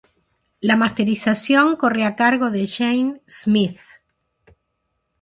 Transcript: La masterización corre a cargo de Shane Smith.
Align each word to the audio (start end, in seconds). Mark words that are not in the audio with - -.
La 0.61 0.75
masterización 0.77 1.75
corre 1.75 2.05
a 2.05 2.15
cargo 2.15 2.49
de 2.49 2.65
Shane 2.65 3.21
Smith. 3.27 3.77